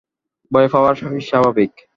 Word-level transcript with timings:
ভয় 0.51 0.69
পাওয়ার 0.73 0.95
স্বাভাবিক। 1.21 1.71